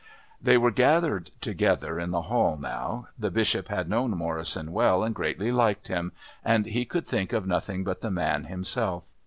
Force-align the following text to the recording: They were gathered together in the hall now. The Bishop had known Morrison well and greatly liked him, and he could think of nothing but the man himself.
They 0.41 0.57
were 0.57 0.71
gathered 0.71 1.29
together 1.41 1.99
in 1.99 2.09
the 2.09 2.23
hall 2.23 2.57
now. 2.57 3.09
The 3.19 3.29
Bishop 3.29 3.67
had 3.67 3.87
known 3.87 4.09
Morrison 4.17 4.71
well 4.71 5.03
and 5.03 5.13
greatly 5.13 5.51
liked 5.51 5.89
him, 5.89 6.11
and 6.43 6.65
he 6.65 6.85
could 6.85 7.05
think 7.05 7.33
of 7.33 7.45
nothing 7.45 7.83
but 7.83 8.01
the 8.01 8.09
man 8.09 8.45
himself. 8.45 9.03